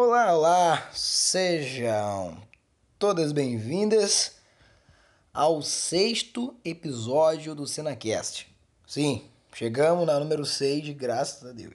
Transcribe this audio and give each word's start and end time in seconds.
Olá, 0.00 0.32
olá, 0.32 0.90
sejam 0.92 2.40
todas 3.00 3.32
bem-vindas 3.32 4.36
ao 5.34 5.60
sexto 5.60 6.54
episódio 6.64 7.52
do 7.52 7.66
Cenacast. 7.66 8.46
Sim, 8.86 9.28
chegamos 9.52 10.06
na 10.06 10.20
número 10.20 10.46
6, 10.46 10.90
graças 10.90 11.44
a 11.44 11.52
Deus. 11.52 11.74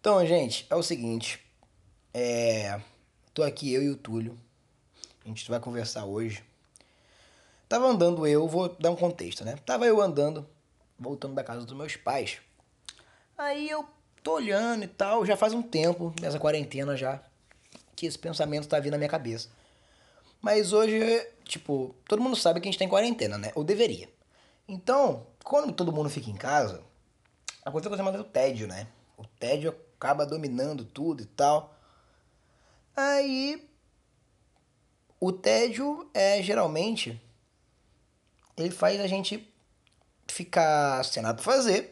Então, 0.00 0.26
gente, 0.26 0.66
é 0.70 0.74
o 0.74 0.82
seguinte, 0.82 1.38
é... 2.14 2.80
tô 3.34 3.42
aqui 3.42 3.70
eu 3.74 3.82
e 3.82 3.90
o 3.90 3.96
Túlio, 3.96 4.34
a 5.22 5.28
gente 5.28 5.50
vai 5.50 5.60
conversar 5.60 6.06
hoje. 6.06 6.42
Tava 7.68 7.88
andando 7.88 8.26
eu, 8.26 8.48
vou 8.48 8.70
dar 8.70 8.90
um 8.90 8.96
contexto, 8.96 9.44
né? 9.44 9.56
Tava 9.66 9.84
eu 9.84 10.00
andando, 10.00 10.48
voltando 10.98 11.34
da 11.34 11.44
casa 11.44 11.66
dos 11.66 11.76
meus 11.76 11.94
pais. 11.94 12.38
Aí 13.36 13.68
eu 13.68 13.86
tô 14.22 14.34
olhando 14.34 14.84
e 14.84 14.88
tal, 14.88 15.26
já 15.26 15.36
faz 15.36 15.52
um 15.52 15.62
tempo, 15.62 16.14
nessa 16.20 16.38
quarentena 16.38 16.96
já, 16.96 17.22
que 17.96 18.06
esse 18.06 18.18
pensamento 18.18 18.68
tá 18.68 18.78
vindo 18.78 18.92
na 18.92 18.98
minha 18.98 19.08
cabeça. 19.08 19.48
Mas 20.40 20.72
hoje, 20.72 20.98
tipo, 21.44 21.94
todo 22.06 22.22
mundo 22.22 22.36
sabe 22.36 22.60
que 22.60 22.68
a 22.68 22.70
gente 22.70 22.78
tá 22.78 22.84
em 22.84 22.88
quarentena, 22.88 23.38
né? 23.38 23.52
Ou 23.54 23.62
deveria. 23.62 24.08
Então, 24.66 25.26
quando 25.44 25.72
todo 25.72 25.92
mundo 25.92 26.10
fica 26.10 26.30
em 26.30 26.36
casa, 26.36 26.82
a 27.64 27.70
coisa 27.70 27.88
que 27.88 28.02
mais 28.02 28.16
é 28.16 28.22
tédio, 28.24 28.66
né? 28.66 28.86
O 29.16 29.24
tédio 29.24 29.74
acaba 29.96 30.26
dominando 30.26 30.84
tudo 30.84 31.22
e 31.22 31.26
tal. 31.26 31.74
Aí, 32.96 33.68
o 35.20 35.32
tédio 35.32 36.10
é 36.12 36.42
geralmente 36.42 37.20
ele 38.56 38.70
faz 38.70 39.00
a 39.00 39.06
gente 39.06 39.48
ficar 40.26 41.04
sem 41.04 41.22
nada 41.22 41.34
pra 41.34 41.44
fazer 41.44 41.91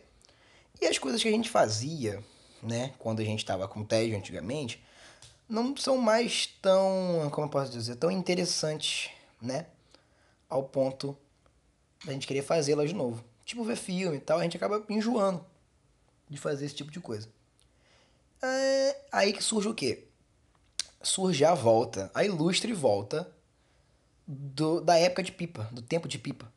e 0.80 0.87
as 0.87 0.98
coisas 0.98 1.23
que 1.23 1.29
a 1.29 1.33
gente 1.33 1.51
fazia, 1.51 2.23
né, 2.62 2.93
quando 2.98 3.21
a 3.21 3.25
gente 3.25 3.41
estava 3.41 3.69
com 3.69 3.84
tédio 3.84 4.16
antigamente, 4.16 4.83
não 5.48 5.77
são 5.77 5.98
mais 5.98 6.47
tão, 6.62 7.29
como 7.33 7.47
eu 7.47 7.51
posso 7.51 7.73
dizer, 7.73 7.97
tão 7.97 8.11
interessantes, 8.11 9.10
né, 9.41 9.66
ao 10.49 10.63
ponto 10.63 11.16
da 12.04 12.13
gente 12.13 12.27
querer 12.27 12.43
fazê-las 12.43 12.88
de 12.88 12.95
novo. 12.95 13.24
Tipo 13.45 13.65
ver 13.65 13.77
filme 13.77 14.16
e 14.16 14.21
tal, 14.21 14.38
a 14.38 14.43
gente 14.43 14.57
acaba 14.57 14.85
enjoando 14.88 15.45
de 16.29 16.38
fazer 16.38 16.65
esse 16.66 16.74
tipo 16.74 16.91
de 16.91 17.01
coisa. 17.01 17.29
É 18.43 18.97
aí 19.13 19.32
que 19.32 19.43
surge 19.43 19.69
o 19.69 19.74
quê? 19.74 20.04
Surge 21.02 21.45
a 21.45 21.54
volta, 21.54 22.10
a 22.15 22.24
ilustre 22.24 22.73
volta 22.73 23.30
do, 24.26 24.80
da 24.80 24.97
época 24.97 25.23
de 25.23 25.32
pipa, 25.32 25.69
do 25.73 25.82
tempo 25.82 26.07
de 26.07 26.19
pipa. 26.19 26.51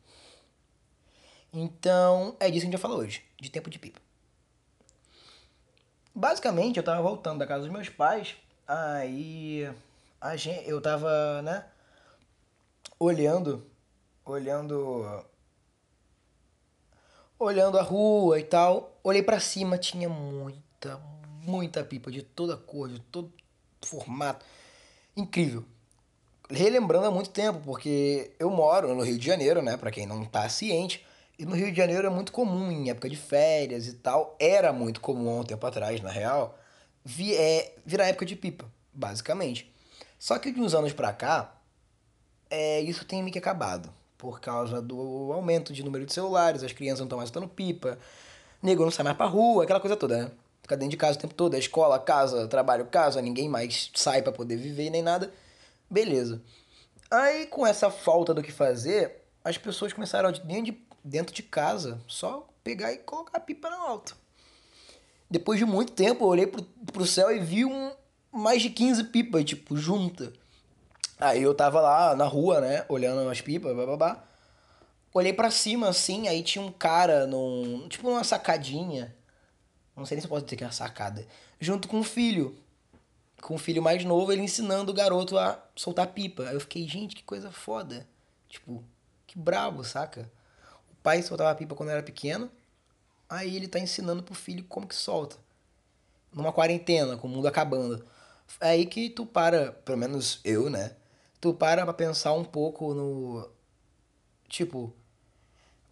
Então, 1.52 2.36
é 2.40 2.50
disso 2.50 2.60
que 2.62 2.68
a 2.68 2.70
gente 2.70 2.80
vai 2.80 2.80
falar 2.80 2.96
hoje, 2.96 3.22
de 3.40 3.50
tempo 3.50 3.70
de 3.70 3.78
pipa. 3.78 4.00
Basicamente, 6.14 6.76
eu 6.76 6.82
tava 6.82 7.02
voltando 7.02 7.38
da 7.38 7.46
casa 7.46 7.62
dos 7.62 7.72
meus 7.72 7.88
pais, 7.88 8.36
aí 8.68 9.68
a 10.20 10.36
gente, 10.36 10.68
eu 10.68 10.80
tava, 10.80 11.42
né, 11.42 11.64
olhando, 12.98 13.66
olhando 14.24 15.24
olhando 17.38 17.78
a 17.78 17.82
rua 17.82 18.38
e 18.38 18.44
tal, 18.44 18.98
olhei 19.02 19.22
para 19.22 19.40
cima, 19.40 19.76
tinha 19.76 20.08
muita, 20.08 21.00
muita 21.42 21.84
pipa 21.84 22.10
de 22.10 22.22
toda 22.22 22.56
cor, 22.56 22.88
de 22.88 23.00
todo 23.00 23.32
formato. 23.82 24.44
Incrível. 25.16 25.64
Relembrando 26.48 27.06
há 27.06 27.10
muito 27.10 27.30
tempo, 27.30 27.60
porque 27.64 28.32
eu 28.38 28.50
moro 28.50 28.94
no 28.94 29.02
Rio 29.02 29.18
de 29.18 29.26
Janeiro, 29.26 29.62
né, 29.62 29.76
para 29.76 29.90
quem 29.90 30.06
não 30.06 30.24
tá 30.24 30.48
ciente, 30.48 31.04
e 31.38 31.44
no 31.44 31.54
Rio 31.54 31.70
de 31.70 31.76
Janeiro 31.76 32.06
é 32.06 32.10
muito 32.10 32.32
comum, 32.32 32.70
em 32.70 32.90
época 32.90 33.08
de 33.08 33.16
férias 33.16 33.86
e 33.86 33.94
tal, 33.94 34.36
era 34.38 34.72
muito 34.72 35.00
comum 35.00 35.30
há 35.30 35.40
um 35.40 35.44
tempo 35.44 35.66
atrás, 35.66 36.00
na 36.00 36.10
real, 36.10 36.58
vi, 37.04 37.34
é, 37.34 37.74
virar 37.84 38.06
época 38.06 38.24
de 38.24 38.36
pipa, 38.36 38.66
basicamente. 38.92 39.72
Só 40.18 40.38
que 40.38 40.52
de 40.52 40.60
uns 40.60 40.74
anos 40.74 40.92
pra 40.92 41.12
cá, 41.12 41.54
é, 42.48 42.80
isso 42.80 43.04
tem 43.04 43.20
meio 43.22 43.32
que 43.32 43.38
acabado. 43.38 43.92
Por 44.16 44.40
causa 44.40 44.80
do 44.80 45.32
aumento 45.32 45.72
de 45.72 45.82
número 45.82 46.06
de 46.06 46.12
celulares, 46.14 46.62
as 46.62 46.72
crianças 46.72 47.00
não 47.00 47.06
estão 47.06 47.18
mais 47.18 47.30
usando 47.30 47.48
pipa, 47.48 47.98
nego 48.62 48.84
não 48.84 48.90
sai 48.90 49.04
mais 49.04 49.16
pra 49.16 49.26
rua, 49.26 49.64
aquela 49.64 49.80
coisa 49.80 49.96
toda, 49.96 50.16
né? 50.16 50.30
Fica 50.62 50.76
dentro 50.76 50.92
de 50.92 50.96
casa 50.96 51.18
o 51.18 51.20
tempo 51.20 51.34
todo, 51.34 51.54
a 51.54 51.58
escola, 51.58 51.98
casa, 51.98 52.48
trabalho, 52.48 52.86
casa, 52.86 53.20
ninguém 53.20 53.48
mais 53.48 53.90
sai 53.94 54.22
para 54.22 54.32
poder 54.32 54.56
viver 54.56 54.88
nem 54.88 55.02
nada. 55.02 55.30
Beleza. 55.90 56.40
Aí, 57.10 57.46
com 57.46 57.66
essa 57.66 57.90
falta 57.90 58.32
do 58.32 58.42
que 58.42 58.50
fazer, 58.50 59.24
as 59.44 59.58
pessoas 59.58 59.92
começaram, 59.92 60.32
dentro 60.32 60.72
de 60.72 60.84
dentro 61.04 61.34
de 61.34 61.42
casa, 61.42 62.00
só 62.08 62.48
pegar 62.64 62.92
e 62.92 62.98
colocar 62.98 63.36
a 63.36 63.40
pipa 63.40 63.68
no 63.68 63.76
alto. 63.76 64.16
Depois 65.30 65.58
de 65.58 65.66
muito 65.66 65.92
tempo, 65.92 66.24
eu 66.24 66.28
olhei 66.28 66.46
pro, 66.46 66.62
pro 66.92 67.06
céu 67.06 67.30
e 67.34 67.38
vi 67.38 67.64
um, 67.64 67.92
mais 68.32 68.62
de 68.62 68.70
15 68.70 69.04
pipas, 69.04 69.44
tipo, 69.44 69.76
junta. 69.76 70.32
Aí 71.18 71.42
eu 71.42 71.54
tava 71.54 71.80
lá 71.80 72.16
na 72.16 72.24
rua, 72.24 72.60
né, 72.60 72.84
olhando 72.88 73.28
as 73.28 73.40
pipas, 73.40 73.76
babá. 73.76 74.24
Olhei 75.12 75.32
para 75.32 75.50
cima 75.50 75.88
assim, 75.88 76.26
aí 76.26 76.42
tinha 76.42 76.64
um 76.64 76.72
cara 76.72 77.26
num, 77.26 77.86
tipo 77.88 78.08
numa 78.08 78.24
sacadinha. 78.24 79.14
Não 79.96 80.04
sei 80.04 80.16
nem 80.16 80.22
se 80.22 80.28
pode 80.28 80.44
dizer 80.44 80.56
que 80.56 80.64
é 80.64 80.66
uma 80.66 80.72
sacada. 80.72 81.24
Junto 81.60 81.86
com 81.86 81.98
um 81.98 82.04
filho. 82.04 82.56
Com 83.40 83.54
um 83.54 83.58
filho 83.58 83.82
mais 83.82 84.04
novo, 84.04 84.32
ele 84.32 84.42
ensinando 84.42 84.90
o 84.90 84.94
garoto 84.94 85.38
a 85.38 85.62
soltar 85.76 86.08
pipa. 86.08 86.48
Aí 86.48 86.54
eu 86.54 86.60
fiquei, 86.60 86.88
gente, 86.88 87.14
que 87.14 87.22
coisa 87.22 87.52
foda. 87.52 88.08
Tipo, 88.48 88.82
que 89.26 89.38
brabo, 89.38 89.84
saca? 89.84 90.28
Pai 91.04 91.22
soltava 91.22 91.54
pipa 91.54 91.74
quando 91.74 91.90
era 91.90 92.02
pequeno, 92.02 92.50
aí 93.28 93.54
ele 93.54 93.68
tá 93.68 93.78
ensinando 93.78 94.22
pro 94.22 94.34
filho 94.34 94.64
como 94.64 94.88
que 94.88 94.94
solta. 94.94 95.36
Numa 96.32 96.50
quarentena, 96.50 97.16
com 97.16 97.28
o 97.28 97.30
mundo 97.30 97.46
acabando. 97.46 98.04
É 98.58 98.70
aí 98.70 98.86
que 98.86 99.10
tu 99.10 99.26
para, 99.26 99.72
pelo 99.72 99.98
menos 99.98 100.40
eu, 100.42 100.70
né? 100.70 100.96
Tu 101.40 101.52
para 101.52 101.84
pra 101.84 101.92
pensar 101.92 102.32
um 102.32 102.42
pouco 102.42 102.94
no. 102.94 103.48
Tipo. 104.48 104.92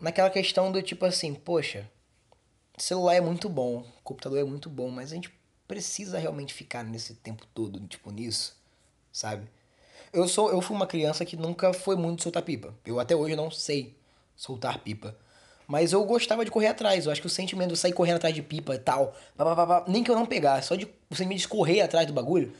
Naquela 0.00 0.30
questão 0.30 0.72
do 0.72 0.82
tipo 0.82 1.04
assim, 1.04 1.32
poxa, 1.32 1.88
celular 2.76 3.14
é 3.14 3.20
muito 3.20 3.48
bom, 3.48 3.86
computador 4.02 4.40
é 4.40 4.44
muito 4.44 4.68
bom, 4.68 4.90
mas 4.90 5.12
a 5.12 5.14
gente 5.14 5.32
precisa 5.68 6.18
realmente 6.18 6.52
ficar 6.52 6.82
nesse 6.82 7.14
tempo 7.14 7.46
todo, 7.54 7.78
tipo, 7.86 8.10
nisso, 8.10 8.56
sabe? 9.12 9.46
Eu 10.12 10.26
sou, 10.26 10.50
eu 10.50 10.60
fui 10.60 10.74
uma 10.74 10.88
criança 10.88 11.24
que 11.24 11.36
nunca 11.36 11.72
foi 11.72 11.94
muito 11.94 12.22
soltar 12.22 12.42
pipa. 12.42 12.74
Eu 12.84 12.98
até 12.98 13.14
hoje 13.14 13.36
não 13.36 13.48
sei 13.48 13.94
soltar 14.42 14.78
pipa. 14.78 15.16
Mas 15.68 15.92
eu 15.92 16.04
gostava 16.04 16.44
de 16.44 16.50
correr 16.50 16.66
atrás. 16.66 17.06
Eu 17.06 17.12
acho 17.12 17.20
que 17.20 17.26
o 17.28 17.30
sentimento 17.30 17.72
de 17.72 17.78
sair 17.78 17.92
correndo 17.92 18.16
atrás 18.16 18.34
de 18.34 18.42
pipa 18.42 18.74
e 18.74 18.78
tal, 18.78 19.16
nem 19.86 20.02
que 20.02 20.10
eu 20.10 20.16
não 20.16 20.26
pegar, 20.26 20.60
só 20.62 20.74
de 20.74 20.88
você 21.08 21.24
me 21.24 21.40
correr 21.46 21.80
atrás 21.80 22.06
do 22.08 22.12
bagulho, 22.12 22.52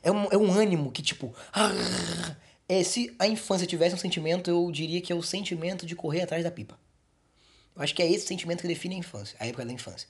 é 0.00 0.12
um, 0.12 0.24
é 0.30 0.36
um 0.36 0.52
ânimo 0.52 0.92
que 0.92 1.02
tipo. 1.02 1.34
é, 2.68 2.84
se 2.84 3.12
a 3.18 3.26
infância 3.26 3.66
tivesse 3.66 3.96
um 3.96 3.98
sentimento, 3.98 4.48
eu 4.48 4.70
diria 4.70 5.00
que 5.00 5.12
é 5.12 5.16
o 5.16 5.22
sentimento 5.22 5.84
de 5.84 5.96
correr 5.96 6.22
atrás 6.22 6.44
da 6.44 6.52
pipa. 6.52 6.78
Eu 7.74 7.82
acho 7.82 7.92
que 7.92 8.02
é 8.02 8.08
esse 8.08 8.28
sentimento 8.28 8.60
que 8.60 8.68
define 8.68 8.94
a 8.94 8.98
infância, 8.98 9.36
a 9.40 9.46
época 9.46 9.64
da 9.64 9.72
infância. 9.72 10.08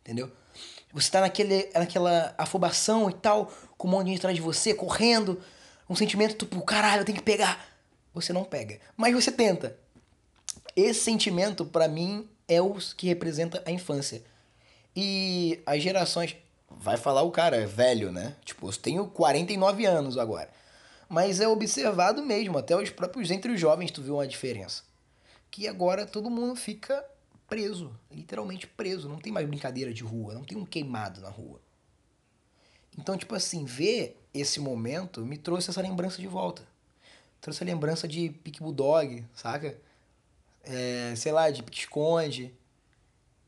Entendeu? 0.00 0.32
Você 0.92 1.08
tá 1.08 1.20
naquele, 1.20 1.70
naquela 1.72 2.34
afobação 2.36 3.08
e 3.08 3.12
tal, 3.12 3.52
com 3.76 3.86
um 3.86 3.92
monte 3.92 4.06
de 4.06 4.10
gente 4.10 4.18
atrás 4.18 4.34
de 4.34 4.42
você, 4.42 4.74
correndo, 4.74 5.40
um 5.88 5.94
sentimento 5.94 6.34
tipo, 6.34 6.60
caralho, 6.62 7.02
eu 7.02 7.04
tenho 7.04 7.18
que 7.18 7.24
pegar. 7.24 7.64
Você 8.12 8.32
não 8.32 8.42
pega. 8.42 8.80
Mas 8.96 9.14
você 9.14 9.30
tenta. 9.30 9.78
Esse 10.74 11.00
sentimento, 11.00 11.64
para 11.64 11.88
mim, 11.88 12.28
é 12.46 12.60
o 12.60 12.74
que 12.96 13.06
representa 13.06 13.62
a 13.66 13.70
infância. 13.70 14.22
E 14.94 15.60
as 15.66 15.82
gerações. 15.82 16.36
Vai 16.70 16.96
falar 16.96 17.22
o 17.22 17.30
cara, 17.30 17.56
é 17.56 17.66
velho, 17.66 18.12
né? 18.12 18.36
Tipo, 18.44 18.68
eu 18.68 18.72
tenho 18.76 19.06
49 19.08 19.86
anos 19.86 20.18
agora. 20.18 20.50
Mas 21.08 21.40
é 21.40 21.48
observado 21.48 22.22
mesmo, 22.22 22.58
até 22.58 22.76
os 22.76 22.90
próprios 22.90 23.30
entre 23.30 23.50
os 23.50 23.58
jovens 23.58 23.90
tu 23.90 24.02
viu 24.02 24.14
uma 24.14 24.26
diferença. 24.26 24.82
Que 25.50 25.66
agora 25.66 26.06
todo 26.06 26.28
mundo 26.28 26.54
fica 26.54 27.02
preso, 27.48 27.90
literalmente 28.10 28.66
preso. 28.66 29.08
Não 29.08 29.16
tem 29.16 29.32
mais 29.32 29.48
brincadeira 29.48 29.92
de 29.92 30.04
rua, 30.04 30.34
não 30.34 30.44
tem 30.44 30.58
um 30.58 30.66
queimado 30.66 31.22
na 31.22 31.30
rua. 31.30 31.58
Então, 32.98 33.16
tipo 33.16 33.34
assim, 33.34 33.64
ver 33.64 34.20
esse 34.34 34.60
momento 34.60 35.24
me 35.24 35.38
trouxe 35.38 35.70
essa 35.70 35.80
lembrança 35.80 36.20
de 36.20 36.26
volta. 36.26 36.62
Trouxe 37.40 37.62
a 37.62 37.66
lembrança 37.66 38.06
de 38.06 38.28
Pick 38.28 38.60
Bulldog, 38.60 39.24
saca? 39.34 39.78
É, 40.68 41.14
sei 41.16 41.32
lá, 41.32 41.50
de 41.50 41.64
esconde. 41.72 42.54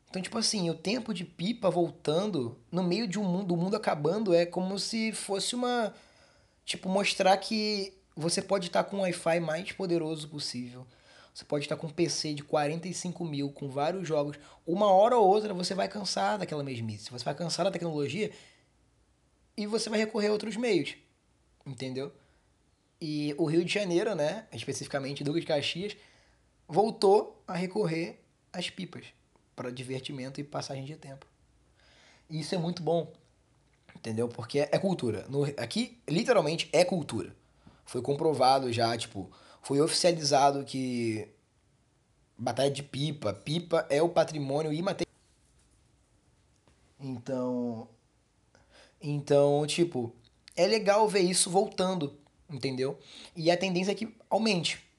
Então, 0.09 0.21
tipo 0.21 0.39
assim, 0.39 0.69
o 0.71 0.75
tempo 0.75 1.15
de 1.15 1.25
pipa 1.25 1.71
voltando 1.71 2.59
no 2.73 2.83
meio 2.83 3.07
de 3.07 3.19
um 3.19 3.25
mundo, 3.25 3.47
do 3.47 3.57
mundo 3.57 3.77
acabando, 3.77 4.35
é 4.35 4.45
como 4.45 4.79
se 4.79 5.13
fosse 5.13 5.55
uma. 5.55 5.95
Tipo, 6.65 6.89
mostrar 6.89 7.37
que 7.37 7.93
você 8.17 8.43
pode 8.43 8.67
estar 8.67 8.85
com 8.85 8.99
o 8.99 9.01
Wi-Fi 9.01 9.39
mais 9.41 9.71
poderoso 9.73 10.29
possível. 10.29 10.87
Você 11.33 11.45
pode 11.45 11.65
estar 11.65 11.77
com 11.77 11.87
um 11.87 11.91
PC 11.91 12.35
de 12.35 12.43
45 12.43 13.25
mil, 13.25 13.51
com 13.53 13.69
vários 13.69 14.07
jogos. 14.07 14.37
Uma 14.67 14.91
hora 14.91 15.17
ou 15.17 15.29
outra 15.29 15.55
você 15.55 15.75
vai 15.75 15.89
cansar 15.89 16.39
daquela 16.39 16.65
mesmice. 16.65 17.11
Você 17.11 17.25
vai 17.25 17.35
cansar 17.35 17.65
da 17.65 17.71
tecnologia 17.71 18.33
e 19.57 19.67
você 19.67 19.89
vai 19.89 19.99
recorrer 19.99 20.29
a 20.29 20.33
outros 20.33 20.57
meios. 20.57 20.95
Entendeu? 21.65 22.13
E 23.01 23.35
o 23.39 23.45
Rio 23.45 23.65
de 23.65 23.73
Janeiro, 23.73 24.15
né? 24.15 24.47
Especificamente 24.53 25.23
Duque 25.23 25.41
de 25.41 25.47
Caxias 25.47 25.97
voltou 26.71 27.43
a 27.47 27.55
recorrer 27.55 28.21
às 28.53 28.71
pipas 28.71 29.07
para 29.55 29.71
divertimento 29.71 30.41
e 30.41 30.45
passagem 30.45 30.85
de 30.85 30.97
tempo. 30.97 31.27
E 32.29 32.41
isso 32.41 32.55
é 32.55 32.59
muito 32.59 32.83
bom, 32.83 33.13
Entendeu? 34.01 34.29
Porque 34.29 34.61
é 34.61 34.79
cultura. 34.79 35.27
No, 35.29 35.45
aqui, 35.45 35.99
literalmente, 36.09 36.69
é 36.73 36.85
cultura. 36.85 37.35
Foi 37.85 38.01
comprovado 38.01 38.73
já, 38.73 38.97
tipo, 38.97 39.31
foi 39.61 39.81
oficializado 39.81 40.65
que 40.65 41.29
batalha 42.39 42.71
de 42.71 42.83
pipa, 42.83 43.35
pipa 43.35 43.87
é 43.91 44.01
o 44.01 44.09
patrimônio 44.09 44.73
imaterial. 44.73 45.11
Então, 46.99 47.89
então, 49.03 49.67
tipo, 49.67 50.15
é 50.57 50.67
legal 50.67 51.07
ver 51.09 51.21
isso 51.21 51.51
voltando, 51.51 52.19
entendeu? 52.49 52.99
E 53.37 53.51
a 53.51 53.57
tendência 53.57 53.93
é 53.93 53.95
que 53.95 54.17
aumente. 54.31 54.90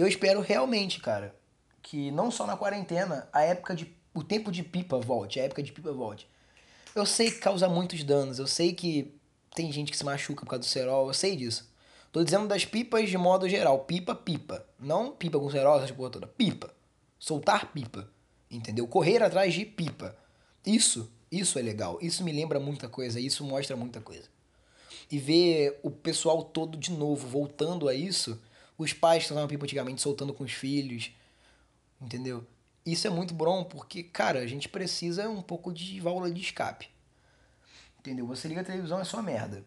Eu 0.00 0.08
espero 0.08 0.40
realmente, 0.40 0.98
cara, 0.98 1.36
que 1.82 2.10
não 2.10 2.30
só 2.30 2.46
na 2.46 2.56
quarentena, 2.56 3.28
a 3.32 3.42
época 3.42 3.74
de 3.74 3.94
o 4.14 4.24
tempo 4.24 4.50
de 4.50 4.62
pipa 4.62 4.98
volte, 4.98 5.38
a 5.38 5.44
época 5.44 5.62
de 5.62 5.70
pipa 5.70 5.92
volte. 5.92 6.26
Eu 6.94 7.04
sei 7.04 7.30
que 7.30 7.38
causa 7.38 7.68
muitos 7.68 8.02
danos, 8.02 8.38
eu 8.38 8.46
sei 8.46 8.72
que 8.72 9.14
tem 9.54 9.70
gente 9.70 9.92
que 9.92 9.98
se 9.98 10.04
machuca 10.04 10.40
por 10.40 10.50
causa 10.50 10.60
do 10.60 10.64
cerol, 10.64 11.08
eu 11.08 11.12
sei 11.12 11.36
disso. 11.36 11.70
Tô 12.10 12.24
dizendo 12.24 12.48
das 12.48 12.64
pipas 12.64 13.10
de 13.10 13.18
modo 13.18 13.46
geral, 13.46 13.80
pipa, 13.80 14.14
pipa. 14.14 14.64
Não 14.78 15.12
pipa 15.12 15.38
com 15.38 15.50
cerol, 15.50 15.82
essa 15.82 15.92
porra 15.92 16.10
toda. 16.10 16.26
Pipa. 16.26 16.72
Soltar 17.18 17.70
pipa. 17.70 18.08
Entendeu? 18.50 18.88
Correr 18.88 19.22
atrás 19.22 19.52
de 19.52 19.66
pipa. 19.66 20.16
Isso, 20.64 21.12
isso 21.30 21.58
é 21.58 21.62
legal. 21.62 21.98
Isso 22.00 22.24
me 22.24 22.32
lembra 22.32 22.58
muita 22.58 22.88
coisa, 22.88 23.20
isso 23.20 23.44
mostra 23.44 23.76
muita 23.76 24.00
coisa. 24.00 24.28
E 25.10 25.18
ver 25.18 25.78
o 25.82 25.90
pessoal 25.90 26.42
todo 26.42 26.78
de 26.78 26.90
novo 26.90 27.28
voltando 27.28 27.86
a 27.86 27.94
isso, 27.94 28.40
os 28.82 28.94
pais 28.94 29.26
soltavam 29.26 29.46
pipa 29.46 29.64
antigamente 29.64 30.00
soltando 30.00 30.32
com 30.32 30.42
os 30.42 30.52
filhos, 30.52 31.12
entendeu? 32.00 32.46
Isso 32.84 33.06
é 33.06 33.10
muito 33.10 33.34
bom 33.34 33.62
porque, 33.62 34.02
cara, 34.02 34.40
a 34.40 34.46
gente 34.46 34.70
precisa 34.70 35.28
um 35.28 35.42
pouco 35.42 35.70
de 35.70 36.00
válvula 36.00 36.30
de 36.30 36.40
escape. 36.40 36.88
Entendeu? 37.98 38.26
Você 38.26 38.48
liga 38.48 38.62
a 38.62 38.64
televisão, 38.64 38.98
é 38.98 39.04
só 39.04 39.20
merda. 39.20 39.62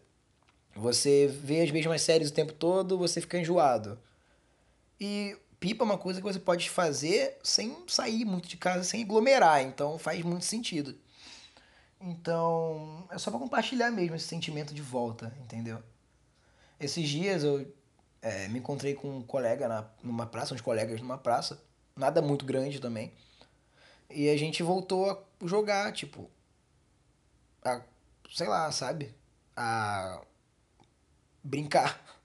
Você 0.74 1.28
vê 1.28 1.62
as 1.62 1.70
mesmas 1.70 2.02
séries 2.02 2.30
o 2.30 2.34
tempo 2.34 2.52
todo, 2.52 2.98
você 2.98 3.20
fica 3.20 3.38
enjoado. 3.38 3.96
E 4.98 5.36
pipa 5.60 5.84
é 5.84 5.86
uma 5.86 5.98
coisa 5.98 6.20
que 6.20 6.26
você 6.26 6.40
pode 6.40 6.68
fazer 6.68 7.38
sem 7.44 7.84
sair 7.86 8.24
muito 8.24 8.48
de 8.48 8.56
casa, 8.56 8.82
sem 8.82 9.04
aglomerar, 9.04 9.62
então 9.62 9.96
faz 9.96 10.24
muito 10.24 10.44
sentido. 10.44 10.98
Então, 12.00 13.06
é 13.12 13.16
só 13.16 13.30
para 13.30 13.38
compartilhar 13.38 13.92
mesmo 13.92 14.16
esse 14.16 14.26
sentimento 14.26 14.74
de 14.74 14.82
volta, 14.82 15.32
entendeu? 15.40 15.80
Esses 16.80 17.08
dias 17.08 17.44
eu 17.44 17.72
é, 18.24 18.48
me 18.48 18.58
encontrei 18.58 18.94
com 18.94 19.18
um 19.18 19.22
colega 19.22 19.68
na, 19.68 19.84
numa 20.02 20.24
praça, 20.24 20.54
uns 20.54 20.62
colegas 20.62 20.98
numa 20.98 21.18
praça, 21.18 21.62
nada 21.94 22.22
muito 22.22 22.46
grande 22.46 22.80
também. 22.80 23.12
E 24.08 24.30
a 24.30 24.36
gente 24.36 24.62
voltou 24.62 25.10
a 25.10 25.46
jogar, 25.46 25.92
tipo, 25.92 26.30
a, 27.62 27.82
sei 28.32 28.48
lá, 28.48 28.72
sabe? 28.72 29.14
A 29.54 30.22
brincar. 31.44 32.02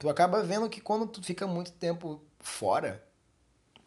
Tu 0.00 0.08
acaba 0.08 0.42
vendo 0.42 0.68
que 0.68 0.80
quando 0.80 1.06
tu 1.06 1.22
fica 1.22 1.46
muito 1.46 1.70
tempo 1.70 2.20
fora, 2.40 3.06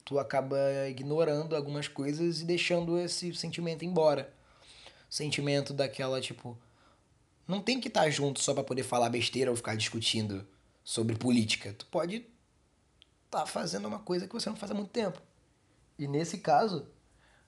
tu 0.06 0.18
acaba 0.18 0.58
ignorando 0.88 1.54
algumas 1.58 1.90
coisas 1.90 2.40
e 2.40 2.46
deixando 2.46 2.98
esse 2.98 3.36
sentimento 3.36 3.84
embora. 3.84 4.34
Sentimento 5.10 5.74
daquela, 5.74 6.22
tipo, 6.22 6.58
não 7.46 7.62
tem 7.62 7.82
que 7.82 7.90
estar 7.90 8.10
junto 8.10 8.40
só 8.40 8.54
para 8.54 8.64
poder 8.64 8.84
falar 8.84 9.10
besteira 9.10 9.52
ou 9.52 9.58
ficar 9.58 9.76
discutindo 9.76 10.48
sobre 10.86 11.16
política. 11.16 11.74
Tu 11.74 11.86
pode 11.88 12.26
tá 13.30 13.46
fazendo 13.46 13.88
uma 13.88 14.00
coisa 14.00 14.28
que 14.28 14.34
você 14.34 14.48
não 14.50 14.56
faz 14.56 14.72
há 14.72 14.76
muito 14.76 14.92
tempo. 14.92 15.22
E 15.98 16.08
nesse 16.08 16.38
caso, 16.38 16.88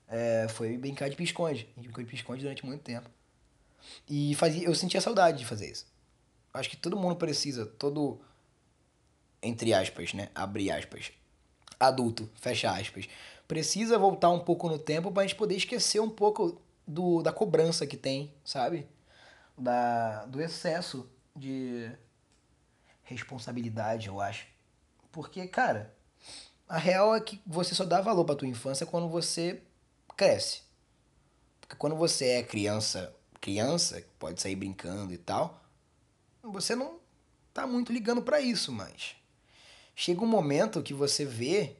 é, 0.08 0.48
foi 0.50 0.78
brincar 0.78 1.10
de 1.10 1.16
pisconde. 1.16 1.70
A 1.72 1.76
gente 1.76 1.84
brincou 1.84 2.04
de 2.04 2.10
pisconde 2.10 2.42
durante 2.42 2.66
muito 2.66 2.82
tempo. 2.82 3.10
E 4.10 4.36
fazia, 4.36 4.66
eu 4.66 4.76
sentia 4.76 5.00
saudade 5.00 5.38
de 5.38 5.46
fazer 5.46 5.70
isso. 5.70 5.86
Acho 6.54 6.70
que 6.70 6.76
todo 6.76 6.98
mundo 6.98 7.16
precisa, 7.16 7.66
todo, 7.66 8.20
entre 9.42 9.74
aspas, 9.74 10.14
né? 10.14 10.30
Abre 10.34 10.72
aspas. 10.72 11.12
Adulto, 11.80 12.30
fecha 12.36 12.72
aspas. 12.72 13.08
Precisa 13.48 14.00
voltar 14.00 14.30
um 14.30 14.40
pouco 14.40 14.68
no 14.68 14.80
tempo 14.80 15.12
pra 15.12 15.24
gente 15.24 15.36
poder 15.36 15.56
esquecer 15.56 16.00
um 16.00 16.10
pouco 16.10 16.60
do, 16.86 17.22
da 17.22 17.32
cobrança 17.32 17.86
que 17.86 17.96
tem, 17.96 18.34
sabe? 18.44 18.88
Da, 19.58 20.26
do 20.26 20.42
excesso 20.42 21.08
de 21.36 21.92
responsabilidade, 23.08 24.08
eu 24.08 24.22
acho. 24.22 24.46
Porque, 25.12 25.48
cara, 25.48 25.96
a 26.68 26.78
real 26.78 27.16
é 27.16 27.22
que 27.22 27.42
você 27.46 27.74
só 27.74 27.86
dá 27.86 28.02
valor 28.02 28.26
pra 28.26 28.36
tua 28.36 28.48
infância 28.48 28.86
quando 28.86 29.08
você 29.08 29.62
cresce. 30.16 30.62
Porque 31.62 31.76
quando 31.76 31.96
você 31.96 32.26
é 32.26 32.44
criança, 32.44 33.16
criança, 33.40 34.04
pode 34.20 34.42
sair 34.42 34.56
brincando 34.56 35.14
e 35.14 35.18
tal, 35.18 35.64
você 36.44 36.76
não 36.76 37.00
tá 37.54 37.66
muito 37.66 37.92
ligando 37.92 38.22
para 38.22 38.40
isso, 38.42 38.72
mas 38.72 39.16
chega 39.96 40.22
um 40.22 40.28
momento 40.28 40.84
que 40.84 40.94
você 40.94 41.26
vê 41.26 41.76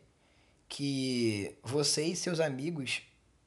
que 0.70 1.56
você 1.62 2.06
e 2.06 2.16
seus 2.16 2.40
amigos 2.40 3.02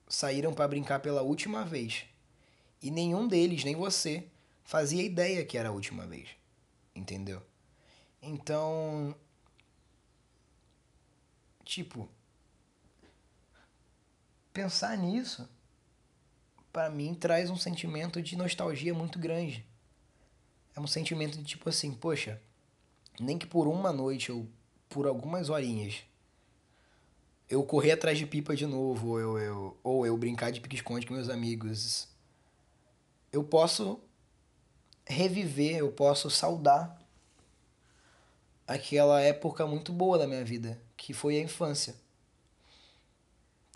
saíram 0.08 0.52
para 0.52 0.68
brincar 0.68 1.00
pela 1.00 1.22
última 1.22 1.64
vez. 1.64 2.04
E 2.82 2.90
nenhum 2.90 3.26
deles, 3.26 3.64
nem 3.64 3.74
você, 3.74 4.26
fazia 4.64 5.02
ideia 5.02 5.44
que 5.44 5.58
era 5.58 5.68
a 5.70 5.72
última 5.72 6.06
vez. 6.06 6.28
Entendeu? 6.94 7.42
Então, 8.22 9.14
Tipo, 11.70 12.08
pensar 14.52 14.98
nisso, 14.98 15.48
para 16.72 16.90
mim, 16.90 17.14
traz 17.14 17.48
um 17.48 17.56
sentimento 17.56 18.20
de 18.20 18.34
nostalgia 18.34 18.92
muito 18.92 19.20
grande. 19.20 19.64
É 20.74 20.80
um 20.80 20.86
sentimento 20.88 21.38
de 21.38 21.44
tipo 21.44 21.68
assim, 21.68 21.92
poxa, 21.92 22.42
nem 23.20 23.38
que 23.38 23.46
por 23.46 23.68
uma 23.68 23.92
noite 23.92 24.32
ou 24.32 24.48
por 24.88 25.06
algumas 25.06 25.48
horinhas 25.48 26.02
eu 27.48 27.62
correr 27.62 27.92
atrás 27.92 28.18
de 28.18 28.26
pipa 28.26 28.56
de 28.56 28.66
novo, 28.66 29.10
ou 29.10 29.20
eu, 29.20 29.38
eu, 29.38 29.76
ou 29.84 30.04
eu 30.04 30.16
brincar 30.16 30.50
de 30.50 30.60
pique-esconde 30.60 31.06
com 31.06 31.14
meus 31.14 31.28
amigos, 31.28 32.08
eu 33.32 33.44
posso 33.44 34.00
reviver, 35.06 35.76
eu 35.76 35.92
posso 35.92 36.28
saudar 36.28 36.99
aquela 38.70 39.20
época 39.20 39.66
muito 39.66 39.92
boa 39.92 40.16
da 40.16 40.28
minha 40.28 40.44
vida 40.44 40.80
que 40.96 41.12
foi 41.12 41.36
a 41.36 41.42
infância. 41.42 41.96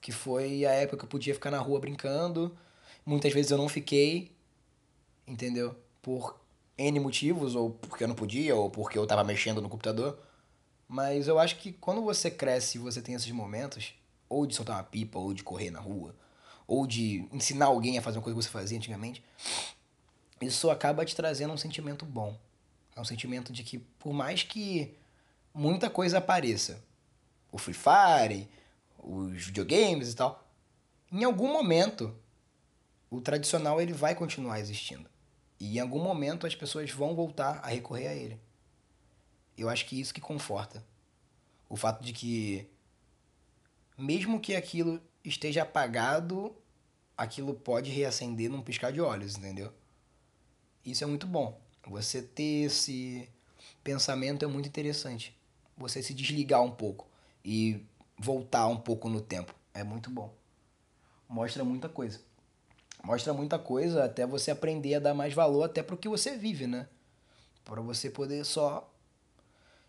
Que 0.00 0.12
foi 0.12 0.64
a 0.64 0.70
época 0.70 0.98
que 0.98 1.04
eu 1.04 1.08
podia 1.08 1.34
ficar 1.34 1.50
na 1.50 1.58
rua 1.58 1.80
brincando. 1.80 2.56
Muitas 3.04 3.32
vezes 3.32 3.50
eu 3.50 3.58
não 3.58 3.68
fiquei, 3.68 4.30
entendeu? 5.26 5.74
Por 6.00 6.38
N 6.78 7.00
motivos, 7.00 7.56
ou 7.56 7.70
porque 7.70 8.04
eu 8.04 8.08
não 8.08 8.14
podia, 8.14 8.54
ou 8.54 8.70
porque 8.70 8.96
eu 8.96 9.04
tava 9.04 9.24
mexendo 9.24 9.60
no 9.60 9.68
computador. 9.68 10.16
Mas 10.86 11.26
eu 11.26 11.40
acho 11.40 11.56
que 11.56 11.72
quando 11.72 12.02
você 12.02 12.30
cresce 12.30 12.78
e 12.78 12.80
você 12.80 13.02
tem 13.02 13.16
esses 13.16 13.30
momentos, 13.32 13.94
ou 14.28 14.46
de 14.46 14.54
soltar 14.54 14.76
uma 14.76 14.84
pipa, 14.84 15.18
ou 15.18 15.34
de 15.34 15.42
correr 15.42 15.70
na 15.70 15.80
rua, 15.80 16.14
ou 16.68 16.86
de 16.86 17.26
ensinar 17.32 17.66
alguém 17.66 17.98
a 17.98 18.02
fazer 18.02 18.18
uma 18.18 18.22
coisa 18.22 18.38
que 18.38 18.44
você 18.44 18.50
fazia 18.50 18.78
antigamente, 18.78 19.24
isso 20.40 20.70
acaba 20.70 21.04
te 21.04 21.16
trazendo 21.16 21.52
um 21.52 21.58
sentimento 21.58 22.04
bom. 22.04 22.38
É 22.94 23.00
um 23.00 23.04
sentimento 23.04 23.52
de 23.52 23.62
que, 23.62 23.78
por 23.78 24.12
mais 24.12 24.42
que 24.42 24.96
muita 25.52 25.90
coisa 25.90 26.18
apareça, 26.18 26.82
o 27.50 27.58
Free 27.58 27.74
Fire, 27.74 28.48
os 28.98 29.46
videogames 29.46 30.12
e 30.12 30.16
tal, 30.16 30.46
em 31.10 31.24
algum 31.24 31.52
momento 31.52 32.14
o 33.10 33.20
tradicional 33.20 33.80
ele 33.80 33.92
vai 33.92 34.14
continuar 34.14 34.58
existindo. 34.58 35.08
E 35.60 35.76
em 35.76 35.80
algum 35.80 36.02
momento 36.02 36.46
as 36.46 36.54
pessoas 36.54 36.90
vão 36.90 37.14
voltar 37.14 37.60
a 37.62 37.68
recorrer 37.68 38.08
a 38.08 38.14
ele. 38.14 38.40
Eu 39.56 39.68
acho 39.68 39.86
que 39.86 40.00
isso 40.00 40.12
que 40.12 40.20
conforta. 40.20 40.84
O 41.68 41.76
fato 41.76 42.02
de 42.02 42.12
que 42.12 42.68
mesmo 43.96 44.40
que 44.40 44.56
aquilo 44.56 45.00
esteja 45.24 45.62
apagado, 45.62 46.54
aquilo 47.16 47.54
pode 47.54 47.90
reacender 47.90 48.50
num 48.50 48.60
piscar 48.60 48.92
de 48.92 49.00
olhos, 49.00 49.36
entendeu? 49.36 49.72
Isso 50.84 51.04
é 51.04 51.06
muito 51.06 51.26
bom. 51.26 51.60
Você 51.86 52.22
ter 52.22 52.66
esse 52.66 53.28
pensamento 53.82 54.44
é 54.44 54.48
muito 54.48 54.68
interessante. 54.68 55.36
Você 55.76 56.02
se 56.02 56.14
desligar 56.14 56.62
um 56.62 56.70
pouco 56.70 57.06
e 57.44 57.84
voltar 58.18 58.66
um 58.66 58.76
pouco 58.76 59.08
no 59.08 59.20
tempo. 59.20 59.54
É 59.72 59.84
muito 59.84 60.10
bom. 60.10 60.32
Mostra 61.28 61.64
muita 61.64 61.88
coisa. 61.88 62.20
Mostra 63.02 63.34
muita 63.34 63.58
coisa 63.58 64.04
até 64.04 64.26
você 64.26 64.50
aprender 64.50 64.94
a 64.94 64.98
dar 64.98 65.14
mais 65.14 65.34
valor 65.34 65.64
até 65.64 65.82
pro 65.82 65.96
que 65.96 66.08
você 66.08 66.36
vive, 66.36 66.66
né? 66.66 66.88
Para 67.64 67.80
você 67.82 68.08
poder 68.08 68.44
só 68.44 68.90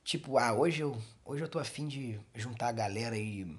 tipo, 0.03 0.37
ah, 0.37 0.53
hoje 0.53 0.81
eu, 0.81 1.01
hoje 1.23 1.43
eu 1.43 1.47
tô 1.47 1.59
afim 1.59 1.87
de 1.87 2.19
juntar 2.35 2.67
a 2.69 2.73
galera 2.73 3.17
e 3.17 3.57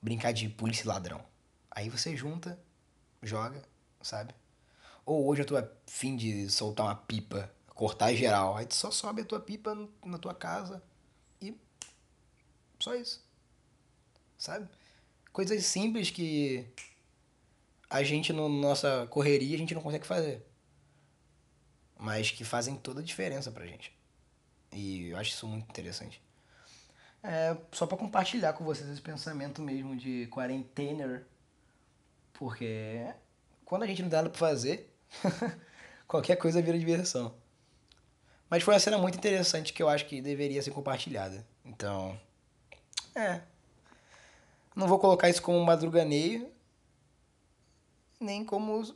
brincar 0.00 0.32
de 0.32 0.48
polícia 0.48 0.84
e 0.84 0.88
ladrão. 0.88 1.24
Aí 1.70 1.88
você 1.88 2.16
junta, 2.16 2.58
joga, 3.22 3.62
sabe? 4.02 4.34
Ou 5.04 5.26
hoje 5.26 5.42
eu 5.42 5.46
tô 5.46 5.56
afim 5.56 6.16
de 6.16 6.48
soltar 6.48 6.86
uma 6.86 6.94
pipa, 6.94 7.52
cortar 7.68 8.14
geral. 8.14 8.56
Aí 8.56 8.66
tu 8.66 8.74
só 8.74 8.90
sobe 8.90 9.22
a 9.22 9.24
tua 9.24 9.40
pipa 9.40 9.76
na 10.04 10.18
tua 10.18 10.34
casa 10.34 10.82
e 11.40 11.56
só 12.78 12.94
isso. 12.94 13.24
Sabe? 14.38 14.68
Coisas 15.32 15.64
simples 15.64 16.10
que 16.10 16.66
a 17.88 18.02
gente, 18.02 18.32
na 18.32 18.42
no 18.42 18.48
nossa 18.48 19.06
correria, 19.08 19.54
a 19.54 19.58
gente 19.58 19.74
não 19.74 19.82
consegue 19.82 20.06
fazer. 20.06 20.44
Mas 21.98 22.30
que 22.30 22.44
fazem 22.44 22.76
toda 22.76 23.00
a 23.00 23.04
diferença 23.04 23.50
pra 23.50 23.66
gente. 23.66 23.94
E 24.72 25.08
eu 25.08 25.16
acho 25.18 25.30
isso 25.30 25.46
muito 25.46 25.68
interessante. 25.68 26.20
É, 27.22 27.56
só 27.70 27.86
para 27.86 27.98
compartilhar 27.98 28.52
com 28.54 28.64
vocês 28.64 28.88
esse 28.88 29.00
pensamento 29.00 29.62
mesmo 29.62 29.96
de 29.96 30.26
quarentena. 30.28 31.26
Porque 32.32 33.06
quando 33.64 33.84
a 33.84 33.86
gente 33.86 34.02
não 34.02 34.08
dá 34.08 34.18
nada 34.18 34.30
pra 34.30 34.38
fazer, 34.38 34.91
qualquer 36.06 36.36
coisa 36.36 36.62
vira 36.62 36.78
diversão. 36.78 37.34
Mas 38.48 38.62
foi 38.62 38.74
uma 38.74 38.80
cena 38.80 38.98
muito 38.98 39.16
interessante 39.16 39.72
que 39.72 39.82
eu 39.82 39.88
acho 39.88 40.06
que 40.06 40.20
deveria 40.20 40.62
ser 40.62 40.70
compartilhada. 40.70 41.46
Então, 41.64 42.18
é. 43.14 43.40
Não 44.74 44.86
vou 44.86 44.98
colocar 44.98 45.28
isso 45.28 45.42
como 45.42 45.62
madruganeio, 45.64 46.50
nem 48.22 48.44
como. 48.44 48.94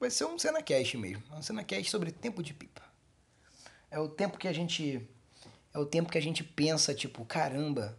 Vai 0.00 0.10
ser 0.10 0.24
um 0.24 0.38
cena 0.38 0.62
cast 0.62 0.96
mesmo. 0.96 1.22
Um 1.32 1.42
cena 1.42 1.62
cast 1.62 1.90
sobre 1.90 2.10
tempo 2.10 2.42
de 2.42 2.52
pipa. 2.52 2.82
É 3.90 3.98
o 3.98 4.08
tempo 4.08 4.38
que 4.38 4.48
a 4.48 4.52
gente. 4.52 5.08
É 5.72 5.78
o 5.78 5.86
tempo 5.86 6.10
que 6.10 6.18
a 6.18 6.22
gente 6.22 6.42
pensa, 6.42 6.94
tipo, 6.94 7.24
caramba, 7.24 7.98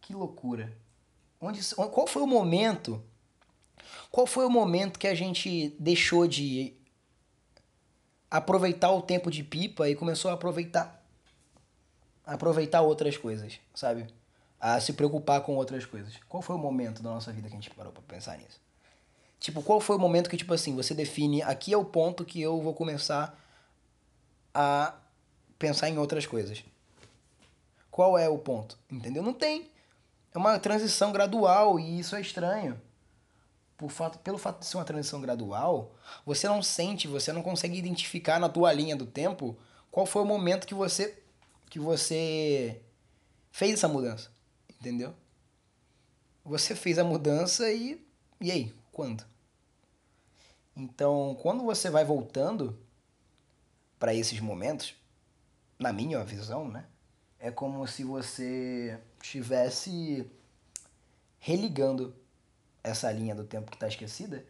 que 0.00 0.14
loucura. 0.14 0.76
Onde, 1.40 1.60
qual 1.74 2.06
foi 2.06 2.22
o 2.22 2.26
momento? 2.26 3.02
Qual 4.10 4.26
foi 4.26 4.46
o 4.46 4.50
momento 4.50 4.98
que 4.98 5.06
a 5.06 5.14
gente 5.14 5.74
deixou 5.78 6.26
de 6.26 6.74
aproveitar 8.30 8.90
o 8.90 9.02
tempo 9.02 9.30
de 9.30 9.42
pipa 9.42 9.88
e 9.88 9.94
começou 9.94 10.30
a 10.30 10.34
aproveitar 10.34 11.02
aproveitar 12.24 12.80
outras 12.80 13.16
coisas, 13.16 13.60
sabe? 13.72 14.06
A 14.58 14.80
se 14.80 14.92
preocupar 14.92 15.42
com 15.42 15.54
outras 15.54 15.86
coisas. 15.86 16.14
Qual 16.28 16.42
foi 16.42 16.56
o 16.56 16.58
momento 16.58 17.00
da 17.00 17.10
nossa 17.10 17.32
vida 17.32 17.48
que 17.48 17.54
a 17.54 17.56
gente 17.56 17.70
parou 17.70 17.92
para 17.92 18.02
pensar 18.02 18.36
nisso? 18.36 18.60
Tipo, 19.38 19.62
qual 19.62 19.80
foi 19.80 19.94
o 19.94 19.98
momento 19.98 20.28
que 20.28 20.36
tipo 20.36 20.52
assim, 20.52 20.74
você 20.74 20.92
define, 20.92 21.40
aqui 21.42 21.72
é 21.72 21.76
o 21.76 21.84
ponto 21.84 22.24
que 22.24 22.40
eu 22.40 22.60
vou 22.60 22.74
começar 22.74 23.38
a 24.52 24.94
pensar 25.58 25.88
em 25.88 25.98
outras 25.98 26.26
coisas. 26.26 26.64
Qual 27.90 28.18
é 28.18 28.28
o 28.28 28.38
ponto? 28.38 28.78
Entendeu? 28.90 29.22
Não 29.22 29.32
tem. 29.32 29.70
É 30.34 30.38
uma 30.38 30.58
transição 30.58 31.12
gradual 31.12 31.78
e 31.78 31.98
isso 31.98 32.16
é 32.16 32.20
estranho. 32.20 32.80
Por 33.76 33.90
fato, 33.90 34.18
pelo 34.20 34.38
fato 34.38 34.60
de 34.60 34.66
ser 34.66 34.76
uma 34.78 34.84
transição 34.84 35.20
gradual, 35.20 35.94
você 36.24 36.48
não 36.48 36.62
sente, 36.62 37.06
você 37.06 37.32
não 37.32 37.42
consegue 37.42 37.78
identificar 37.78 38.38
na 38.38 38.48
tua 38.48 38.72
linha 38.72 38.96
do 38.96 39.06
tempo 39.06 39.56
qual 39.90 40.06
foi 40.06 40.22
o 40.22 40.26
momento 40.26 40.66
que 40.66 40.74
você 40.74 41.22
que 41.68 41.78
você 41.78 42.80
fez 43.50 43.74
essa 43.74 43.88
mudança, 43.88 44.30
entendeu? 44.80 45.14
Você 46.44 46.74
fez 46.74 46.98
a 46.98 47.04
mudança 47.04 47.70
e 47.70 48.04
e 48.40 48.50
aí, 48.50 48.74
quando? 48.92 49.24
Então, 50.76 51.36
quando 51.40 51.64
você 51.64 51.88
vai 51.88 52.04
voltando 52.04 52.78
para 53.98 54.14
esses 54.14 54.40
momentos, 54.40 54.94
na 55.78 55.92
minha 55.92 56.22
visão, 56.22 56.68
né? 56.68 56.86
É 57.38 57.50
como 57.50 57.86
se 57.86 58.04
você 58.04 58.98
estivesse 59.22 60.30
religando 61.38 62.14
essa 62.86 63.10
linha 63.10 63.34
do 63.34 63.44
tempo 63.44 63.70
que 63.70 63.76
está 63.76 63.88
esquecida, 63.88 64.44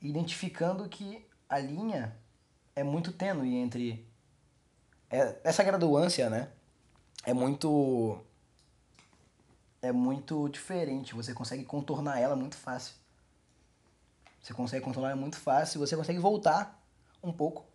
identificando 0.00 0.88
que 0.88 1.26
a 1.48 1.58
linha 1.58 2.16
é 2.74 2.84
muito 2.84 3.12
tênue 3.12 3.56
entre 3.56 4.08
é, 5.10 5.36
essa 5.42 5.64
graduância, 5.64 6.30
né? 6.30 6.48
É 7.24 7.34
muito 7.34 8.18
é 9.82 9.90
muito 9.90 10.48
diferente, 10.48 11.14
você 11.14 11.34
consegue 11.34 11.64
contornar 11.64 12.20
ela 12.20 12.36
muito 12.36 12.56
fácil. 12.56 12.94
Você 14.40 14.54
consegue 14.54 14.84
contornar 14.84 15.10
ela 15.10 15.20
muito 15.20 15.36
fácil, 15.36 15.80
você 15.80 15.96
consegue 15.96 16.18
voltar 16.18 16.80
um 17.22 17.32
pouco, 17.32 17.66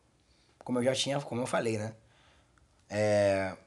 como 0.59 0.79
eu 0.79 0.83
já 0.83 0.95
tinha, 0.95 1.19
como 1.19 1.41
eu 1.41 1.47
falei, 1.47 1.77
né? 1.77 1.93
É, 2.89 3.57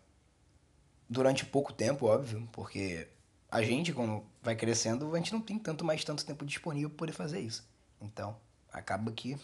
durante 1.09 1.45
pouco 1.45 1.73
tempo, 1.73 2.07
óbvio, 2.07 2.49
porque 2.53 3.09
a 3.51 3.63
gente, 3.63 3.93
quando 3.93 4.25
vai 4.43 4.55
crescendo, 4.55 5.15
a 5.15 5.19
gente 5.19 5.33
não 5.33 5.41
tem 5.41 5.59
tanto 5.59 5.85
mais 5.85 6.05
tanto 6.05 6.25
tempo 6.25 6.45
disponível 6.45 6.91
para 6.91 6.99
poder 6.99 7.13
fazer 7.13 7.41
isso. 7.41 7.67
Então, 8.01 8.37
acaba 8.73 9.11
que 9.11 9.39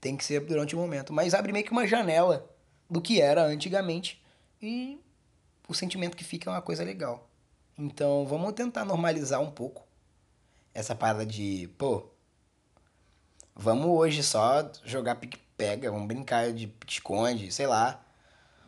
tem 0.00 0.16
que 0.16 0.24
ser 0.24 0.40
durante 0.40 0.74
o 0.74 0.78
momento. 0.78 1.12
Mas 1.12 1.32
abre 1.32 1.52
meio 1.52 1.64
que 1.64 1.70
uma 1.70 1.86
janela 1.86 2.50
do 2.90 3.00
que 3.00 3.20
era 3.20 3.44
antigamente 3.44 4.22
e 4.60 5.00
o 5.68 5.74
sentimento 5.74 6.16
que 6.16 6.24
fica 6.24 6.50
é 6.50 6.52
uma 6.52 6.60
coisa 6.60 6.82
legal. 6.82 7.30
Então, 7.78 8.26
vamos 8.26 8.52
tentar 8.52 8.84
normalizar 8.84 9.40
um 9.40 9.50
pouco 9.50 9.86
essa 10.74 10.94
parada 10.94 11.24
de, 11.24 11.70
pô, 11.78 12.06
vamos 13.54 13.86
hoje 13.86 14.22
só 14.22 14.70
jogar 14.84 15.16
pique-pega, 15.16 15.90
vamos 15.90 16.08
brincar 16.08 16.52
de 16.52 16.72
esconde, 16.86 17.52
sei 17.52 17.66
lá. 17.66 18.04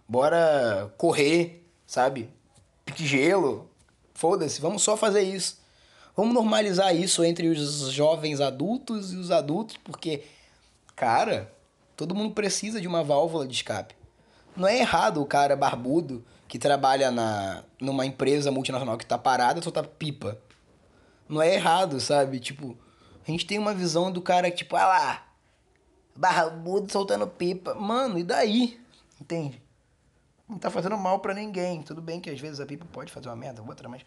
Bora 0.09 0.95
correr, 0.97 1.67
sabe? 1.87 2.31
Pique-gelo, 2.85 3.71
Foda-se, 4.15 4.61
vamos 4.61 4.83
só 4.83 4.97
fazer 4.97 5.23
isso. 5.23 5.59
Vamos 6.17 6.33
normalizar 6.33 6.95
isso 6.95 7.25
entre 7.25 7.49
os 7.49 7.91
jovens 7.91 8.41
adultos 8.41 9.13
e 9.13 9.17
os 9.17 9.33
adultos, 9.33 9.77
porque, 9.83 10.23
cara, 10.95 11.53
todo 11.97 12.15
mundo 12.15 12.33
precisa 12.33 12.81
de 12.81 12.87
uma 12.87 13.03
válvula 13.03 13.47
de 13.47 13.55
escape. 13.55 13.97
Não 14.57 14.69
é 14.69 14.79
errado 14.79 15.21
o 15.21 15.27
cara 15.27 15.57
barbudo 15.57 16.25
que 16.47 16.59
trabalha 16.59 17.11
na, 17.11 17.65
numa 17.81 18.07
empresa 18.07 18.53
multinacional 18.53 18.97
que 18.97 19.05
tá 19.05 19.19
parada 19.19 19.61
soltar 19.61 19.85
pipa. 19.85 20.39
Não 21.29 21.43
é 21.43 21.55
errado, 21.55 21.99
sabe? 21.99 22.39
Tipo, 22.39 22.79
a 23.27 23.31
gente 23.31 23.45
tem 23.45 23.59
uma 23.59 23.75
visão 23.75 24.13
do 24.13 24.23
cara 24.23 24.49
que, 24.53 24.59
tipo, 24.59 24.77
ah 24.77 24.87
lá, 24.87 25.27
barbudo 26.15 26.93
soltando 26.93 27.27
pipa. 27.27 27.75
Mano, 27.75 28.17
e 28.17 28.23
daí? 28.23 28.81
Entende? 29.21 29.64
Não 30.55 30.59
tá 30.59 30.71
fazendo 30.71 30.97
mal 30.97 31.19
para 31.19 31.35
ninguém. 31.35 31.83
Tudo 31.83 32.01
bem 32.01 32.21
que 32.21 32.31
às 32.31 32.41
vezes 32.41 32.61
a 32.61 32.67
pipa 32.67 32.87
pode 32.87 33.13
fazer 33.13 33.29
uma 33.29 33.37
merda 33.37 33.61
ou 33.61 33.69
outra, 33.69 33.89
mas 33.89 34.07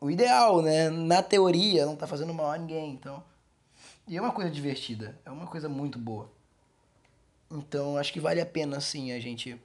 o 0.00 0.10
ideal, 0.10 0.62
né, 0.62 0.88
na 0.88 1.22
teoria, 1.22 1.84
não 1.84 1.94
tá 1.94 2.06
fazendo 2.06 2.32
mal 2.32 2.50
a 2.50 2.56
ninguém, 2.56 2.92
então. 2.92 3.22
E 4.08 4.16
é 4.16 4.20
uma 4.20 4.32
coisa 4.32 4.50
divertida, 4.50 5.18
é 5.24 5.30
uma 5.30 5.46
coisa 5.46 5.68
muito 5.68 5.98
boa. 5.98 6.32
Então, 7.50 7.98
acho 7.98 8.12
que 8.12 8.18
vale 8.18 8.40
a 8.40 8.46
pena 8.46 8.80
sim 8.80 9.12
a 9.12 9.20
gente 9.20 9.60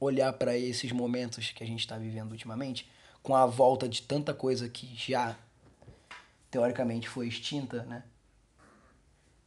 olhar 0.00 0.32
para 0.32 0.56
esses 0.56 0.90
momentos 0.90 1.50
que 1.50 1.62
a 1.62 1.66
gente 1.66 1.80
está 1.80 1.98
vivendo 1.98 2.32
ultimamente, 2.32 2.90
com 3.22 3.36
a 3.36 3.44
volta 3.44 3.86
de 3.86 4.00
tanta 4.00 4.32
coisa 4.32 4.68
que 4.70 4.86
já 4.96 5.36
teoricamente 6.50 7.08
foi 7.08 7.28
extinta, 7.28 7.82
né? 7.82 8.02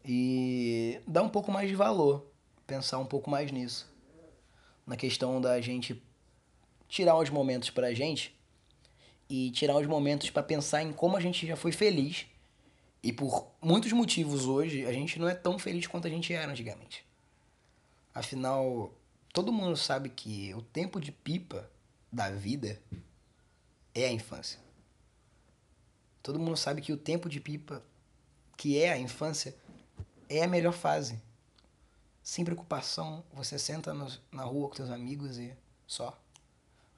E 0.06 1.02
dar 1.08 1.24
um 1.24 1.30
pouco 1.30 1.52
mais 1.52 1.68
de 1.68 1.76
valor, 1.76 2.28
pensar 2.68 3.00
um 3.00 3.06
pouco 3.06 3.32
mais 3.32 3.52
nisso 3.52 3.93
na 4.86 4.96
questão 4.96 5.40
da 5.40 5.60
gente 5.62 6.02
tirar 6.88 7.18
uns 7.18 7.30
momentos 7.30 7.70
pra 7.70 7.94
gente 7.94 8.36
e 9.30 9.52
tirar 9.52 9.78
uns 9.78 9.88
momentos 9.88 10.30
para 10.30 10.44
pensar 10.44 10.84
em 10.84 10.94
como 10.94 11.18
a 11.18 11.20
gente 11.20 11.48
já 11.48 11.56
foi 11.56 11.72
feliz. 11.72 12.26
E 13.02 13.12
por 13.12 13.52
muitos 13.62 13.92
motivos 13.92 14.46
hoje, 14.46 14.86
a 14.86 14.94
gente 14.94 15.20
não 15.20 15.28
é 15.28 15.34
tão 15.34 15.58
feliz 15.58 15.88
quanto 15.88 16.08
a 16.08 16.10
gente 16.10 16.34
era 16.34 16.52
antigamente. 16.52 17.06
Afinal, 18.14 18.94
todo 19.34 19.52
mundo 19.52 19.76
sabe 19.76 20.10
que 20.10 20.54
o 20.54 20.62
tempo 20.62 21.02
de 21.02 21.12
pipa 21.12 21.70
da 22.12 22.30
vida 22.30 22.80
é 23.94 24.06
a 24.06 24.12
infância. 24.12 24.60
Todo 26.22 26.40
mundo 26.40 26.56
sabe 26.56 26.82
que 26.82 26.94
o 26.94 26.98
tempo 26.98 27.28
de 27.28 27.40
pipa, 27.40 27.84
que 28.56 28.80
é 28.80 28.94
a 28.94 28.98
infância, 28.98 29.56
é 30.30 30.44
a 30.44 30.48
melhor 30.48 30.74
fase 30.74 31.20
sem 32.24 32.46
preocupação, 32.46 33.24
você 33.34 33.60
senta 33.60 33.94
no, 33.94 34.08
na 34.32 34.44
rua 34.44 34.70
com 34.70 34.76
seus 34.76 34.90
amigos 34.90 35.38
e 35.38 35.56
só 35.86 36.18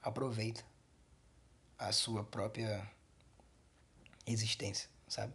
aproveita 0.02 0.64
a 1.80 1.92
sua 1.92 2.24
própria 2.24 2.88
existência, 4.28 4.88
sabe? 5.08 5.34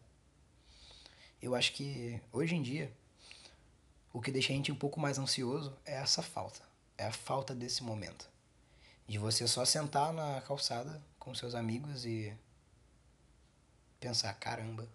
Eu 1.43 1.57
acho 1.57 1.73
que 1.73 2.23
hoje 2.33 2.55
em 2.55 2.63
dia 2.63 2.93
o 4.13 4.21
que 4.21 4.31
deixa 4.31 4.53
a 4.53 4.57
gente 4.57 4.71
um 4.71 4.77
pouco 4.77 5.01
mais 5.01 5.19
ansioso 5.19 5.77
é 5.85 5.95
essa 5.95 6.23
falta, 6.23 6.63
é 6.97 7.07
a 7.07 7.13
falta 7.13 7.55
desse 7.55 7.83
momento. 7.83 8.31
De 9.09 9.19
você 9.19 9.47
só 9.49 9.65
sentar 9.65 10.13
na 10.13 10.41
calçada 10.43 11.03
com 11.19 11.35
seus 11.35 11.55
amigos 11.55 12.05
e 12.05 12.33
pensar, 13.99 14.33
caramba, 14.35 14.89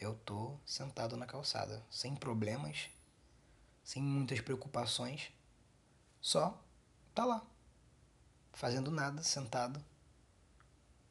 eu 0.00 0.14
tô 0.14 0.58
sentado 0.64 1.16
na 1.16 1.26
calçada, 1.26 1.84
sem 1.90 2.16
problemas, 2.16 2.88
sem 3.84 4.02
muitas 4.02 4.40
preocupações, 4.40 5.30
só 6.20 6.58
tá 7.14 7.24
lá, 7.24 7.46
fazendo 8.52 8.90
nada, 8.90 9.22
sentado, 9.22 9.84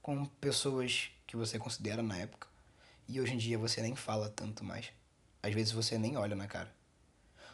com 0.01 0.25
pessoas 0.25 1.11
que 1.27 1.37
você 1.37 1.59
considera 1.59 2.01
na 2.01 2.17
época, 2.17 2.47
e 3.07 3.21
hoje 3.21 3.33
em 3.33 3.37
dia 3.37 3.57
você 3.57 3.81
nem 3.81 3.95
fala 3.95 4.29
tanto 4.29 4.63
mais. 4.63 4.91
Às 5.41 5.53
vezes 5.53 5.71
você 5.71 5.97
nem 5.97 6.17
olha 6.17 6.35
na 6.35 6.47
cara. 6.47 6.73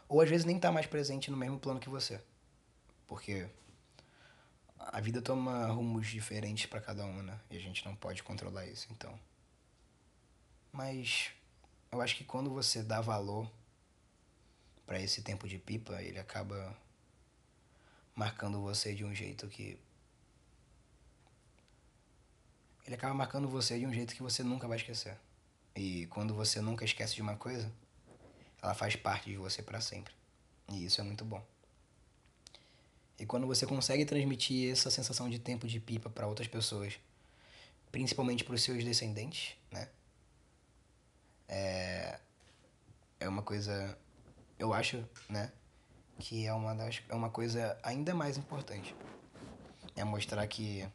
Ou 0.07 0.21
às 0.21 0.29
vezes 0.29 0.45
nem 0.45 0.59
tá 0.59 0.71
mais 0.71 0.85
presente 0.85 1.29
no 1.29 1.37
mesmo 1.37 1.59
plano 1.59 1.79
que 1.79 1.89
você. 1.89 2.21
Porque 3.07 3.47
a 4.77 4.99
vida 4.99 5.21
toma 5.21 5.67
rumos 5.67 6.07
diferentes 6.07 6.65
para 6.65 6.81
cada 6.81 7.05
um, 7.05 7.21
né? 7.21 7.39
E 7.49 7.57
a 7.57 7.59
gente 7.59 7.85
não 7.85 7.95
pode 7.95 8.23
controlar 8.23 8.65
isso, 8.65 8.87
então 8.91 9.17
Mas 10.75 11.31
eu 11.89 12.01
acho 12.01 12.17
que 12.17 12.25
quando 12.25 12.49
você 12.49 12.83
dá 12.83 12.99
valor 12.99 13.49
para 14.85 14.99
esse 14.99 15.21
tempo 15.21 15.47
de 15.47 15.57
pipa, 15.57 16.01
ele 16.01 16.19
acaba 16.19 16.77
marcando 18.13 18.59
você 18.59 18.93
de 18.93 19.05
um 19.05 19.15
jeito 19.15 19.47
que 19.47 19.79
ele 22.85 22.95
acaba 22.95 23.13
marcando 23.13 23.47
você 23.47 23.79
de 23.79 23.85
um 23.87 23.93
jeito 23.93 24.13
que 24.13 24.21
você 24.21 24.43
nunca 24.43 24.67
vai 24.67 24.77
esquecer. 24.77 25.17
E 25.73 26.07
quando 26.07 26.35
você 26.35 26.59
nunca 26.59 26.83
esquece 26.83 27.15
de 27.15 27.21
uma 27.21 27.37
coisa, 27.37 27.71
ela 28.61 28.73
faz 28.73 28.97
parte 28.97 29.29
de 29.29 29.37
você 29.37 29.63
para 29.63 29.79
sempre. 29.79 30.13
E 30.69 30.85
isso 30.85 30.99
é 30.99 31.03
muito 31.05 31.23
bom. 31.23 31.43
E 33.17 33.25
quando 33.25 33.47
você 33.47 33.65
consegue 33.65 34.03
transmitir 34.03 34.73
essa 34.73 34.91
sensação 34.91 35.29
de 35.29 35.39
tempo 35.39 35.67
de 35.67 35.79
pipa 35.79 36.09
para 36.09 36.27
outras 36.27 36.49
pessoas, 36.49 36.99
principalmente 37.93 38.43
para 38.43 38.55
os 38.55 38.61
seus 38.61 38.83
descendentes, 38.83 39.55
né? 39.71 39.87
É, 41.47 42.19
é 43.19 43.29
uma 43.29 43.41
coisa, 43.41 43.97
eu 44.57 44.73
acho, 44.73 45.03
né? 45.29 45.51
Que 46.19 46.45
é 46.45 46.53
uma, 46.53 46.73
das, 46.73 47.01
é 47.09 47.15
uma 47.15 47.29
coisa 47.29 47.77
ainda 47.83 48.13
mais 48.13 48.37
importante. 48.37 48.95
É 49.95 50.03
mostrar 50.03 50.45
que, 50.47 50.87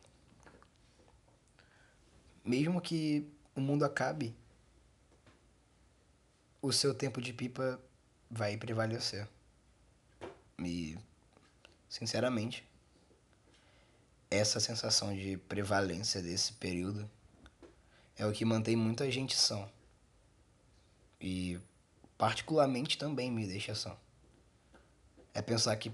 mesmo 2.44 2.80
que 2.80 3.30
o 3.54 3.60
mundo 3.60 3.84
acabe, 3.84 4.34
o 6.62 6.72
seu 6.72 6.94
tempo 6.94 7.20
de 7.20 7.32
pipa 7.32 7.80
vai 8.30 8.56
prevalecer. 8.56 9.28
E, 10.58 10.98
sinceramente, 11.88 12.68
essa 14.30 14.60
sensação 14.60 15.14
de 15.14 15.36
prevalência 15.36 16.22
desse 16.22 16.52
período 16.52 17.10
é 18.16 18.26
o 18.26 18.32
que 18.32 18.44
mantém 18.44 18.76
muita 18.76 19.10
gente 19.10 19.34
são. 19.34 19.68
E, 21.20 21.58
particularmente, 22.16 22.96
também 22.96 23.30
me 23.30 23.46
deixa 23.46 23.74
são. 23.74 23.96
É 25.34 25.42
pensar 25.42 25.76
que, 25.76 25.92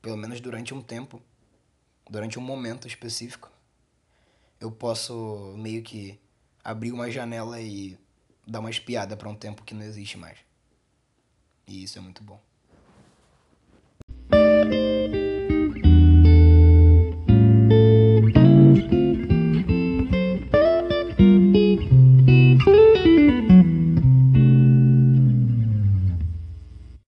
pelo 0.00 0.16
menos 0.16 0.40
durante 0.40 0.72
um 0.72 0.82
tempo, 0.82 1.22
durante 2.08 2.38
um 2.38 2.42
momento 2.42 2.86
específico, 2.88 3.50
eu 4.60 4.70
posso 4.70 5.54
meio 5.56 5.82
que 5.82 6.18
abrir 6.64 6.92
uma 6.92 7.10
janela 7.10 7.60
e 7.60 7.98
dar 8.46 8.60
uma 8.60 8.70
espiada 8.70 9.16
para 9.16 9.28
um 9.28 9.34
tempo 9.34 9.62
que 9.62 9.74
não 9.74 9.82
existe 9.82 10.16
mais. 10.16 10.38
E 11.66 11.82
isso 11.82 11.98
é 11.98 12.00
muito 12.00 12.22
bom. 12.22 12.47